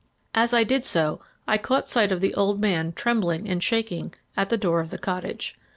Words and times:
As 0.33 0.51
I 0.51 0.63
did 0.63 0.83
so 0.83 1.21
I 1.47 1.59
caught 1.59 1.87
sight 1.87 2.11
of 2.11 2.21
the 2.21 2.33
old 2.33 2.59
man 2.59 2.91
trembling 2.91 3.47
and 3.47 3.61
shaking 3.61 4.15
at 4.35 4.49
the 4.49 4.57
door 4.57 4.79
of 4.79 4.89
the 4.89 4.97
cottage. 4.97 5.53